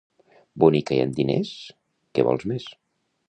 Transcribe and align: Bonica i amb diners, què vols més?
Bonica 0.63 0.95
i 0.95 0.99
amb 1.03 1.13
diners, 1.19 1.53
què 2.19 2.27
vols 2.31 2.47
més? 2.53 2.67